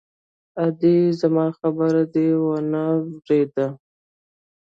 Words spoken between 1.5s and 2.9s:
خبره دې وانه